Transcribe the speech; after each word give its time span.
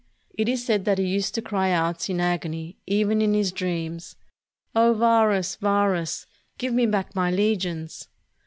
It 0.33 0.49
is 0.49 0.65
said 0.65 0.85
that 0.85 0.97
he 0.97 1.05
used 1.05 1.35
to 1.35 1.43
cry 1.43 1.69
out 1.69 2.09
in 2.09 2.19
agony 2.19 2.75
even 2.87 3.21
in 3.21 3.35
his 3.35 3.51
dreams, 3.51 4.15
"O 4.75 4.95
Varus, 4.95 5.57
Varus, 5.57 6.25
give 6.57 6.73
me 6.73 6.87
back 6.87 7.13
my 7.13 7.29
legions!" 7.29 8.07